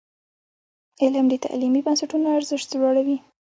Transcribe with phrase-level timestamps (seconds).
[1.03, 3.17] علم د تعلیمي بنسټونو ارزښت لوړوي.